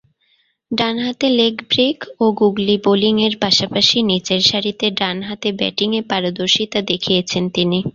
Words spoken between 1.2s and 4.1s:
leg break ও googly বোলিংয়ের পাশাপাশি